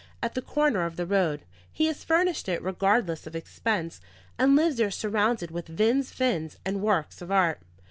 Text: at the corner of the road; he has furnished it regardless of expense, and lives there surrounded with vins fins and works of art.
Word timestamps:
at 0.23 0.33
the 0.33 0.41
corner 0.41 0.83
of 0.87 0.95
the 0.95 1.05
road; 1.05 1.43
he 1.71 1.85
has 1.85 2.03
furnished 2.03 2.49
it 2.49 2.59
regardless 2.63 3.27
of 3.27 3.35
expense, 3.35 4.01
and 4.39 4.55
lives 4.55 4.77
there 4.77 4.89
surrounded 4.89 5.51
with 5.51 5.67
vins 5.67 6.11
fins 6.11 6.57
and 6.65 6.81
works 6.81 7.21
of 7.21 7.29
art. 7.31 7.61